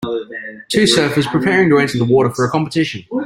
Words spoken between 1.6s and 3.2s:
to enter the water for a competition.